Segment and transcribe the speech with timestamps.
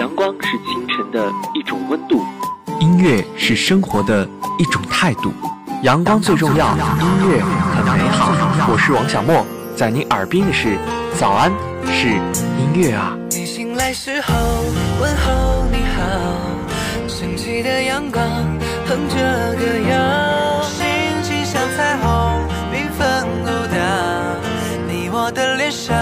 [0.00, 2.24] 阳光是清晨的一种温度，
[2.80, 4.26] 音乐是生活的
[4.58, 5.30] 一种态度。
[5.82, 8.32] 阳光最重要，音乐很美好。
[8.72, 9.44] 我是王小莫，
[9.76, 10.78] 在您耳边的是
[11.18, 11.52] 早安，
[11.84, 13.14] 是音乐啊。
[13.28, 14.32] 你醒来时候
[15.02, 18.24] 问候你好，升起的阳光
[18.86, 19.16] 哼着
[19.56, 20.86] 歌谣，心
[21.22, 22.40] 情像彩虹
[22.72, 23.76] 缤纷舞蹈，
[24.88, 25.94] 你我的脸上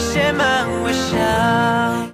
[0.00, 2.13] 写满微笑。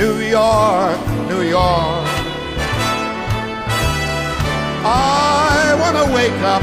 [0.00, 0.98] New York,
[1.28, 2.06] New York.
[4.82, 6.62] I want to wake up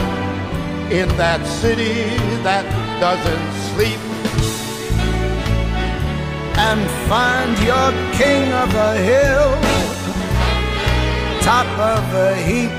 [0.91, 1.93] in that city
[2.41, 2.65] that
[2.99, 4.01] doesn't sleep
[6.57, 9.49] and find your king of the hill,
[11.43, 12.73] top of the heap.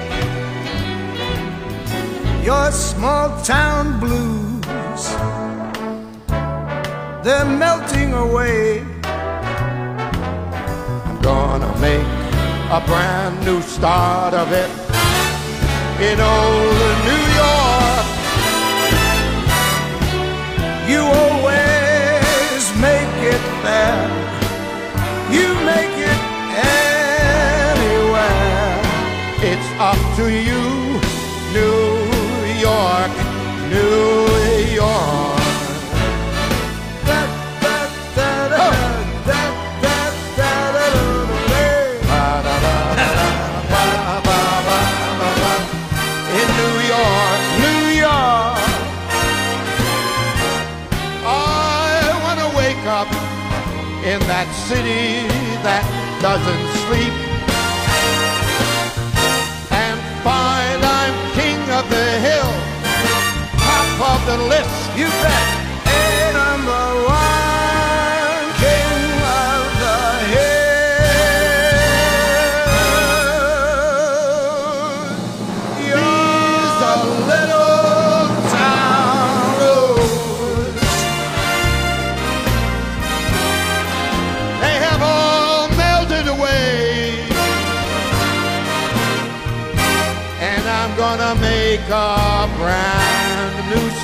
[2.44, 5.06] Your small town blues,
[7.22, 8.97] they're melting away.
[11.28, 12.10] Gonna make
[12.78, 14.70] a brand new start of it
[16.08, 18.06] in old New York.
[20.90, 24.08] You always make it there.
[25.36, 26.20] You make it
[27.68, 28.80] anywhere.
[29.50, 30.57] It's up to you,
[54.08, 55.28] in that city
[55.60, 55.84] that
[56.24, 57.12] doesn't sleep
[59.68, 62.52] and find I'm king of the hill,
[63.60, 64.96] top of the list.
[64.96, 65.57] You bet.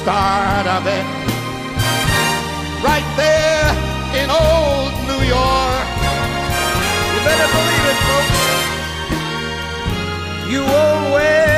[0.04, 1.06] Start of it.
[2.84, 3.70] Right there
[4.20, 5.86] in old New York.
[7.12, 8.40] You better believe it, folks.
[10.52, 11.53] You always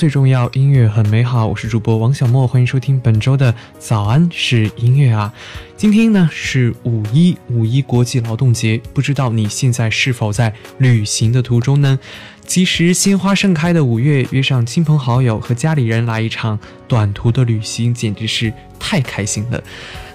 [0.00, 1.46] 最重要，音乐很美好。
[1.46, 5.30] 我是主播王小莫，欢迎收听本周的早安是音乐啊。
[5.76, 11.98] 今天呢是五一，五一国际劳动节，不知道你现在是否在旅行的途中呢？
[12.46, 16.58] 其实鲜花盛开的五月，约上亲朋好友和家里人来一场
[16.88, 19.62] 短途的旅行，简直是太开心了。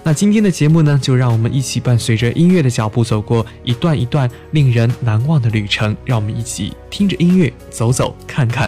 [0.02, 5.96] 那今天的节目呢，就让我们一起伴随着音乐的脚步，走过一段一段令人难忘的旅程。
[6.06, 8.68] 让我们一起听着音乐走走看看。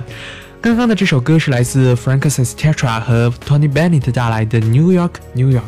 [0.59, 5.59] 刚刚的这首歌是来自 Frank Sinatra 和 Tony Bennett 带来的《New York, New York》。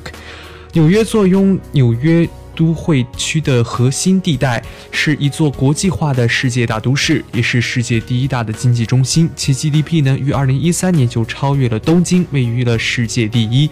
[0.73, 2.27] 纽约坐拥纽约
[2.59, 4.61] 都会区的核心地带，
[4.91, 9.29] 是一座国际化的世界大都市，也是世界第一大的经济中心。
[9.33, 13.69] 其 GDP 呢，于2013年就超越了东京，位于了世界第一。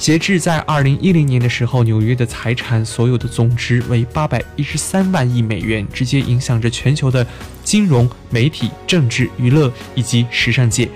[0.00, 7.24] 截至在2010年的时候，纽约的财产所有的总值为813万亿美元，直接影响着全球的
[7.62, 10.88] 金融、媒体、政治、娱乐以及时尚界。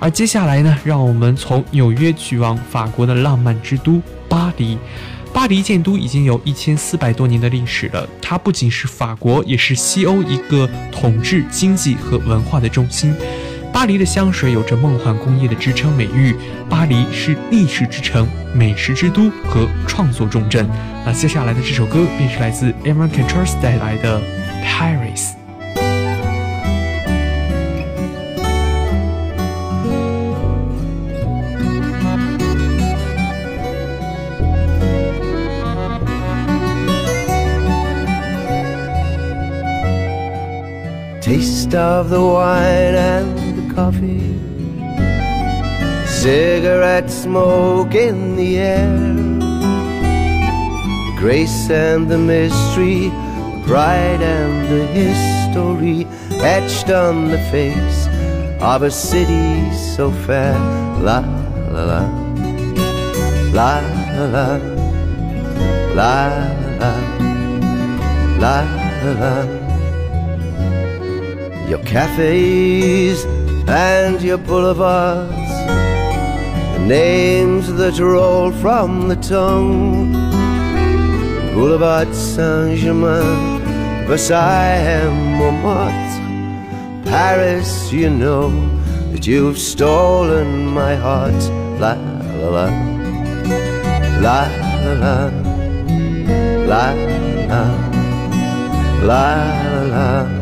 [0.00, 4.76] 而接下来呢，让我们从纽约去往法国的浪漫之都巴黎。
[5.32, 13.14] 巴黎建都已经有一千四百多年的历史了，它不仅是法国，也是西欧一个统治、经济和文化的中心。
[13.72, 16.36] 巴黎的香水有着梦幻工业的支撑美誉，
[16.68, 20.68] 巴黎是历史之城、美食之都和创作重镇。
[21.04, 24.20] 那接下来的这首歌便是来自 Evan c a t r a s 带来的
[24.62, 25.41] Paris。
[41.32, 44.36] Taste of the wine and the coffee,
[46.06, 48.92] cigarette smoke in the air,
[51.18, 53.10] grace and the mystery,
[53.66, 56.06] pride and the history
[56.44, 58.00] etched on the face
[58.60, 60.52] of a city so fair.
[61.06, 61.20] La
[61.72, 62.00] La.
[63.56, 63.80] La
[64.16, 64.48] la, la.
[65.96, 66.18] La
[66.80, 66.92] la, la.
[68.42, 68.56] La
[69.04, 69.22] la.
[69.22, 69.61] la
[71.72, 73.24] your cafes
[73.66, 75.52] and your boulevards,
[76.74, 80.12] the names that roll from the tongue.
[81.54, 83.62] Boulevard Saint Germain,
[84.06, 85.08] Versailles
[85.38, 88.50] Montmartre, Paris, you know
[89.12, 91.42] that you've stolen my heart.
[91.80, 91.94] La
[92.40, 92.66] la la,
[94.24, 94.38] la
[94.76, 95.30] la la,
[96.70, 96.84] la
[97.50, 97.64] la
[99.06, 100.41] la la.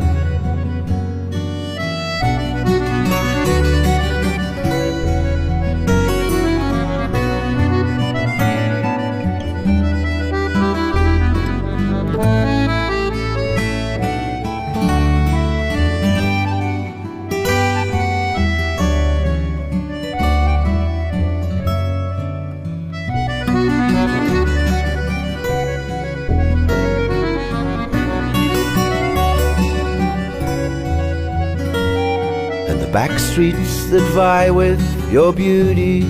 [33.41, 36.01] streets that vie with your beauty.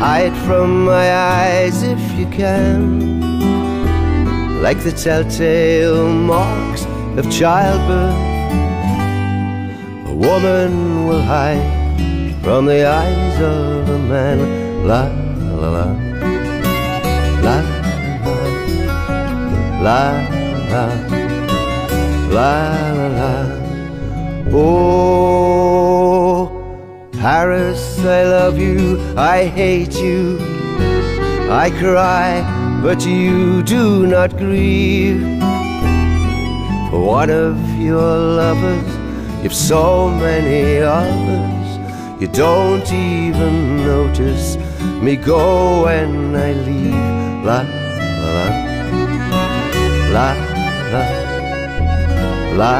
[0.00, 3.20] Hide from my eyes if you can,
[4.60, 6.86] like the telltale marks
[7.16, 8.18] of childbirth.
[10.08, 14.38] A woman will hide from the eyes of a man.
[14.88, 15.04] La
[15.60, 15.86] la la,
[17.44, 17.56] la
[19.86, 20.00] la
[20.72, 20.86] la,
[22.34, 22.50] la
[22.98, 23.58] la la.
[24.50, 25.07] Oh,
[27.30, 30.38] Paris, I love you, I hate you.
[31.50, 32.40] I cry,
[32.82, 35.20] but you do not grieve.
[36.88, 38.90] For one of your lovers,
[39.42, 41.68] you've so many others.
[42.18, 44.56] You don't even notice
[45.02, 47.44] me go when I leave.
[47.44, 47.60] La
[48.22, 48.46] la
[50.14, 50.28] la
[50.96, 51.04] la la
[52.56, 52.74] la.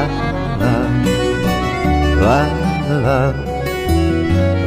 [2.23, 2.37] la
[3.03, 3.48] la la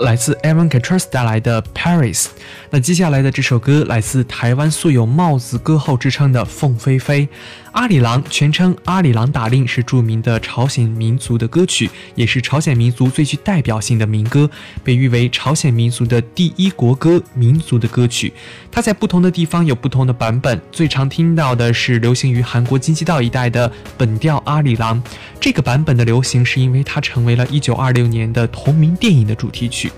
[0.00, 2.26] 来自 Aaron c a t r a s 带来的 Paris。
[2.70, 7.28] 那接下来的这首歌来自台湾素有“帽子歌后”之称的凤飞飞。
[7.72, 14.48] 阿里郎全称阿里郎打令是著名的朝鲜民族的歌曲，也是朝鲜民族最具代表性的民歌，
[14.82, 18.32] 被誉为朝鲜民族的第一国歌、民族的歌曲。
[18.72, 25.02] 它在不同的地方有不同的版本，最常听到的是流行于韩国京畿道一带的本调阿里郎。
[25.38, 29.92] 这个版本的流行是因为它成为了一九二六年的同名电影的主题曲。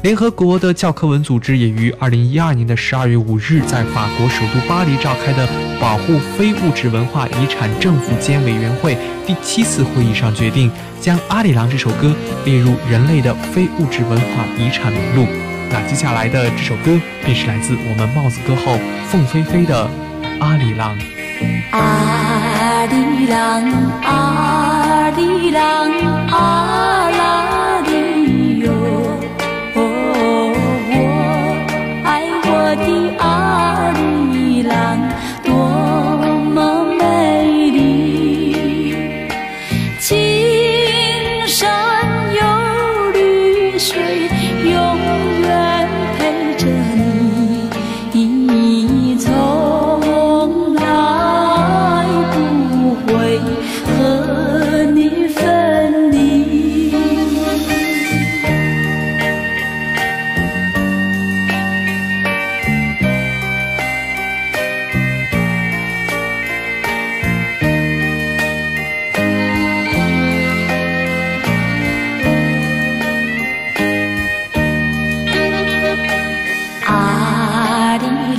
[0.00, 5.48] 联合国的教科文组织也于二零一二年的十二月五日，在法国首都巴黎召开的
[5.80, 12.14] 保护非物质文化遗产政府间委员会第七次会议上决定，将《阿里郎》这首歌
[12.44, 15.26] 列入人类的非物质文化遗产名录。
[15.68, 18.78] 那接下来的这首歌便是来自我们帽子歌后
[19.08, 19.84] 凤飞飞的
[20.40, 20.96] 《阿里郎》。
[21.72, 23.64] 阿里郎，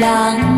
[0.10, 0.49] lang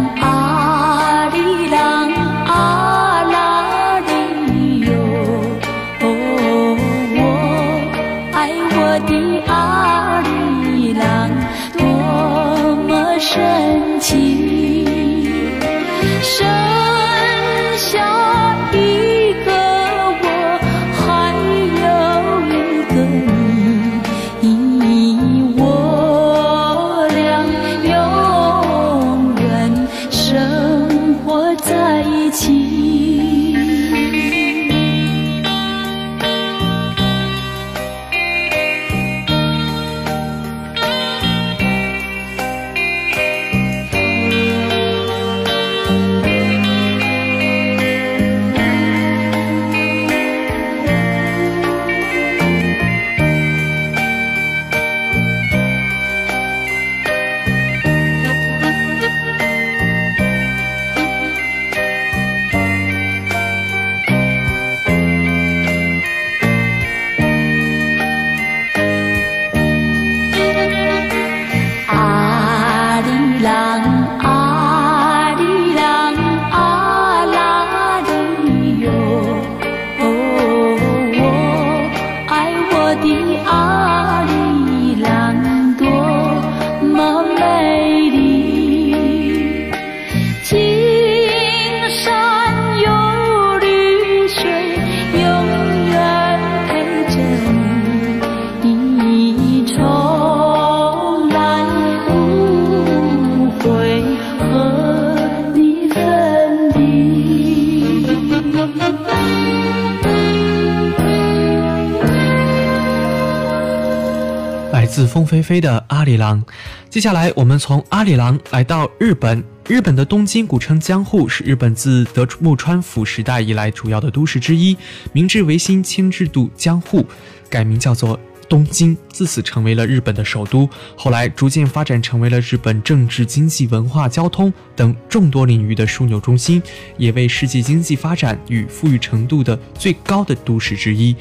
[115.12, 116.42] 风飞飞的阿里郎。
[116.90, 119.44] 接下来，我们从阿里郎来到日本。
[119.68, 124.76] 日本的东京，古称江户，是日本自德木川府时代以来主要的都市之一。
[125.12, 127.06] 明治维新迁制度江户，
[127.50, 128.18] 改名叫做。
[128.52, 136.62] 东京自此成为了日本的首都，后来逐渐发展成为了日本政治、经济、文化、交通等众多领域的枢纽中心，
[136.98, 141.16] 也为世界经济发展与富裕程度的最高的都市之一。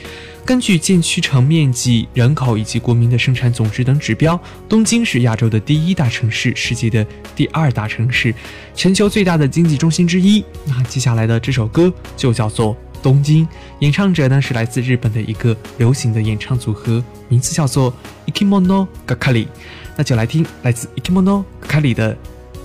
[0.44, 4.36] 根据建区城面积、人口以及国民的生产总值等指标，
[4.68, 7.06] 东京是亚洲的第一大城市，世界的
[7.36, 8.34] 第二大城市，
[8.74, 10.44] 全球最大的经济中心之一。
[10.66, 12.76] 那接下来的这首歌就叫做。
[13.01, 13.47] 东京
[13.79, 17.93] 演唱者呢是来自日本的一个流行的演唱组合，名字叫做
[18.25, 19.47] Ikimono Gakari。
[19.95, 22.13] 那就来听来自 Ikimono Gakari 的《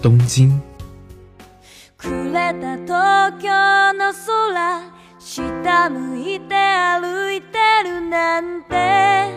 [0.03, 0.51] 东京》。
[2.03, 4.83] 暮れた東京の空
[5.19, 9.31] 下向いて歩いてるなんて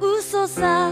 [0.00, 0.90] 嘘さ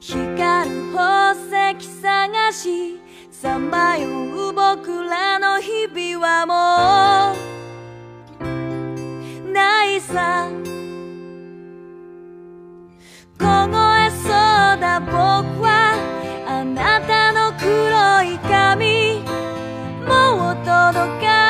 [0.00, 2.98] 光る宝石探し
[3.41, 4.09] さまよ
[4.49, 7.33] う僕らの日々はも
[8.43, 10.49] うないさ。
[13.37, 14.29] 凍えそう
[14.81, 15.15] だ僕
[15.63, 15.95] は
[16.47, 19.23] あなたの黒い髪。
[20.05, 20.67] もう届
[21.25, 21.48] かない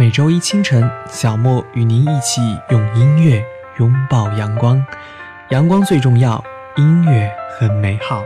[0.00, 3.44] 每周一清晨，小莫与您一起用音乐
[3.78, 4.82] 拥抱阳光。
[5.50, 6.42] 阳光最重要，
[6.78, 8.24] 音乐很美好。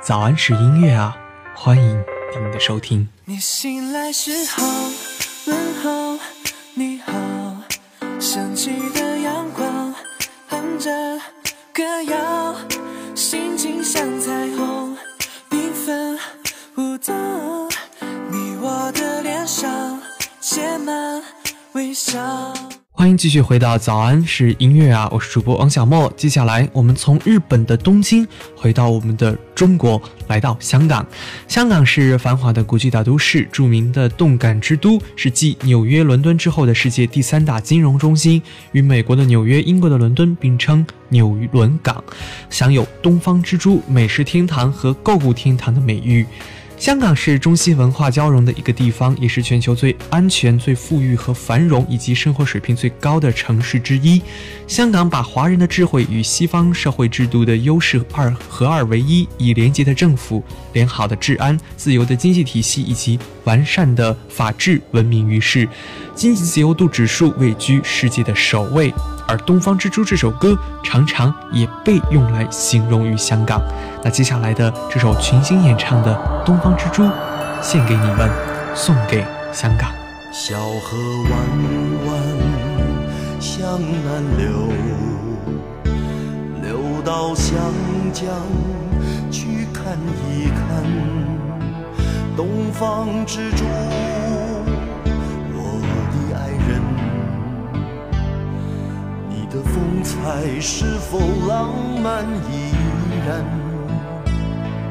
[0.00, 1.16] 早安是音乐啊，
[1.52, 3.08] 欢迎您的收听。
[3.24, 4.64] 你醒来时候
[5.46, 6.05] 问候
[22.92, 26.12] 欢迎继续回到早安是音乐啊，我是主播王小莫。
[26.16, 28.26] 接下来我们从日本的东京
[28.56, 31.06] 回到我们的中国，来到香港。
[31.46, 42.02] 香港是繁华的国际大都市，著名的动感之都，是继纽约、伦敦之后的世界第三大金融中心，与美国的纽约、英国的伦敦并称纽伦港，
[42.50, 46.26] 享有“东方之珠”、美食天堂和购物天堂的美誉。
[46.78, 54.20] 香港是中西文化交融的一个地方，也是全球最安全、最富裕和繁荣以及生活水平最高的城市之一。
[54.66, 65.66] 香港把华人的智慧与西方社会制度的优势二合二为一，以廉洁的政府、良好的治安、自由的经济体系以及完善的法治闻名于世，
[66.14, 68.92] 经济自由度指数位居世界的首位。
[69.26, 73.60] 而《东方之珠》这首歌常常也被用来形容于香港。
[74.02, 77.02] 那接下来的这首群星演唱的《东方之珠》，
[77.60, 78.30] 献给你们，
[78.74, 79.90] 送给香港。
[80.32, 80.96] 小河
[81.30, 81.32] 弯
[82.06, 82.14] 弯
[83.40, 84.68] 向南流，
[86.62, 87.56] 流到湘
[88.12, 88.28] 江
[89.30, 89.98] 去看
[90.30, 90.84] 一看
[92.36, 93.64] 东方之珠，
[99.56, 102.74] 的风采是否浪漫依
[103.26, 103.42] 然？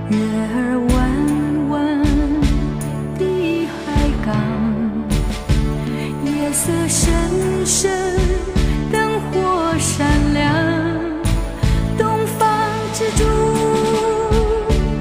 [0.09, 0.95] 月儿弯
[1.69, 2.01] 弯
[3.19, 3.77] 的海
[4.25, 4.33] 港，
[6.25, 7.11] 夜色深
[7.63, 7.91] 深，
[8.91, 10.43] 灯火闪亮。
[11.95, 12.49] 东方
[12.91, 13.23] 之珠，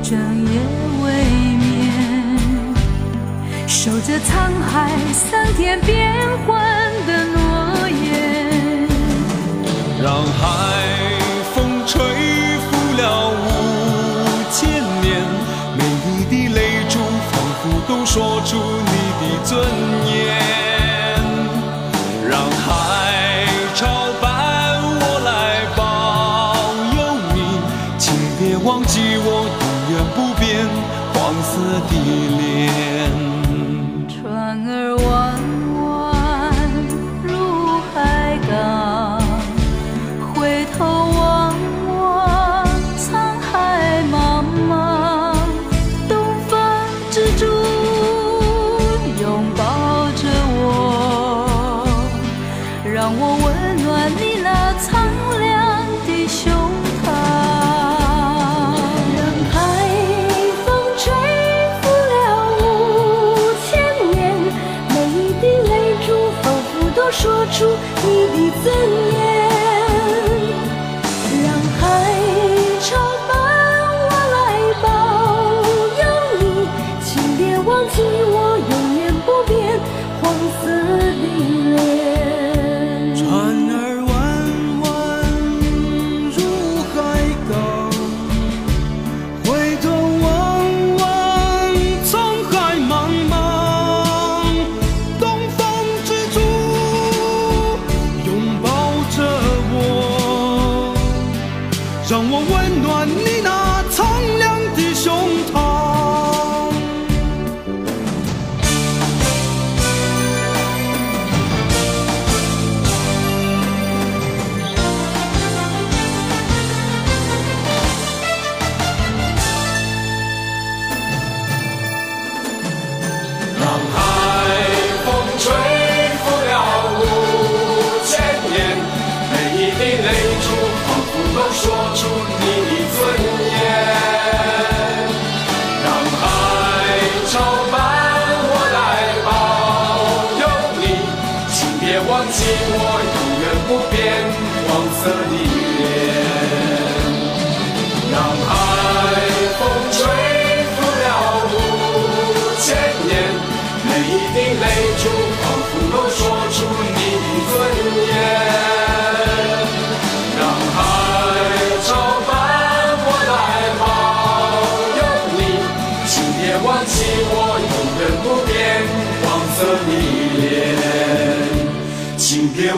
[0.02, 0.12] 整
[0.44, 0.60] 夜
[1.02, 1.06] 未
[1.56, 1.64] 眠，
[3.66, 6.12] 守着沧海桑田变
[6.46, 6.52] 幻
[7.06, 7.63] 的诺。
[10.04, 10.44] 让海
[11.54, 11.98] 风吹
[12.58, 12.66] 拂
[13.00, 13.32] 了五
[14.52, 15.24] 千年，
[15.78, 16.98] 每一滴泪珠
[17.32, 19.93] 仿佛都说出你的尊严。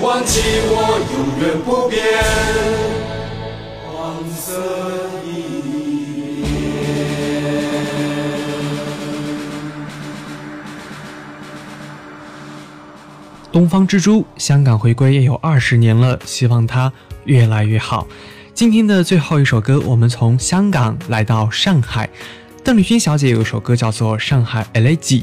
[0.03, 2.03] 忘记我永远不变。
[3.85, 4.53] 黄色
[13.53, 16.93] 东方之珠，香港回归也有二十年了，希望它
[17.25, 18.07] 越来越好。
[18.53, 22.11] 今天的最后一首歌，我们从香港来到上海。
[22.67, 25.21] 邓丽君小姐有一首歌叫做《上海 LA 记》，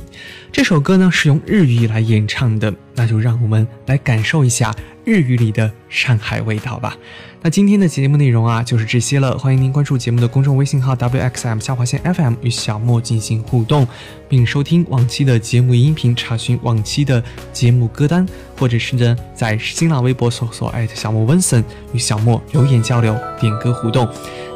[0.49, 6.95] 这首歌呢是用日语来演唱的，那就让我们来感受一下日语里的上海味道吧。
[7.41, 13.85] 那今天的节目内容啊就是这些了，欢迎您关注节目的公众微信号 wxm 下划线 fm 与小莫进行互动，
[14.29, 18.25] 并收听往期的节目音频，查询往期的节目歌单，
[18.57, 24.07] 或者是呢在新浪微博搜索艾特小莫温森与小莫留言交流、点歌互动。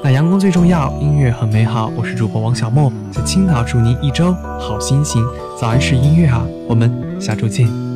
[0.07, 5.21] 那阳光最重要，音乐很美好，我是主播王小莫，在青岛祝您一周好心情。
[5.59, 6.89] 早安是音乐啊，我们
[7.19, 7.86] 下周见。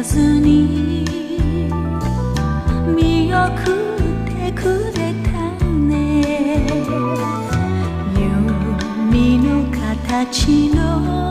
[0.00, 1.04] 聞かずに
[2.96, 5.30] 見送ってくれた
[5.66, 6.66] ね。
[9.12, 11.29] 弓の形の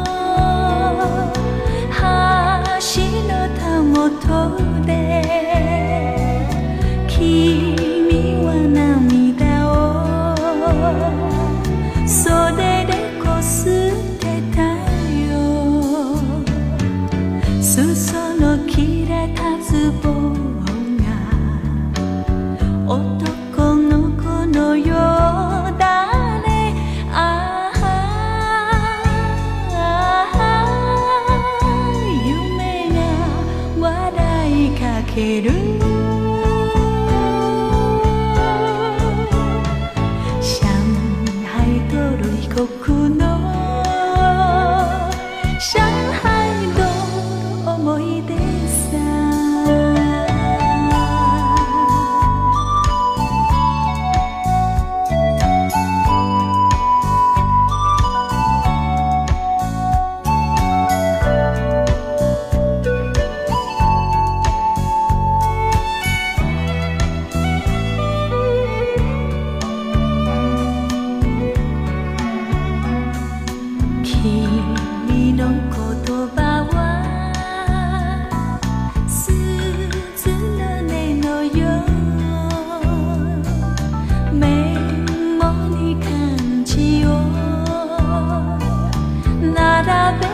[89.87, 90.28] I've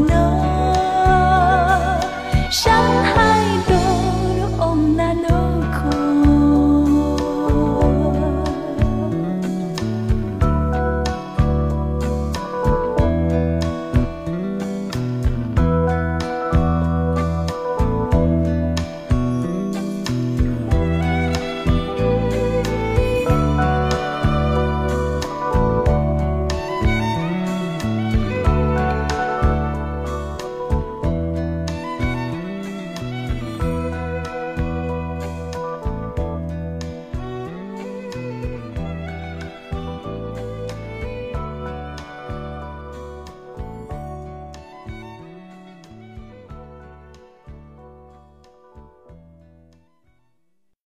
[0.00, 0.67] know.